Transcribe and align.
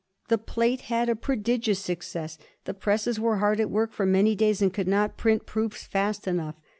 The 0.29 0.39
plate 0.39 0.81
had 0.89 1.09
a 1.09 1.15
prodigious 1.15 1.77
success. 1.77 2.39
The 2.65 2.73
presses 2.73 3.19
were 3.19 3.37
hard 3.37 3.59
at 3.59 3.69
work 3.69 3.93
for 3.93 4.03
many 4.07 4.33
days, 4.33 4.59
and 4.59 4.73
could 4.73 4.87
not 4.87 5.15
print 5.15 5.45
proofs 5.45 5.85
fast 5.85 6.25
enough. 6.27 6.55